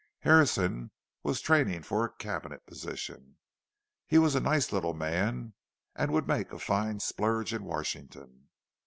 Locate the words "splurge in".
6.99-7.63